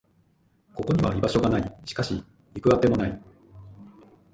[0.73, 1.75] ここには居場所がない。
[1.85, 2.23] しかし、
[2.55, 3.21] 行く当てもない。